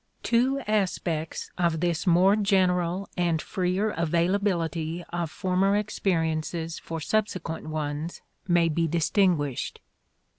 [0.23, 8.23] Two aspects of this more general and freer availability of former experiences for subsequent ones
[8.47, 9.79] may be distinguished.